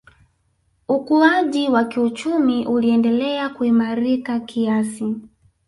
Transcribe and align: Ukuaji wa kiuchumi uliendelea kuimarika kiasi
Ukuaji 0.87 1.69
wa 1.69 1.83
kiuchumi 1.83 2.67
uliendelea 2.67 3.49
kuimarika 3.49 4.39
kiasi 4.39 5.15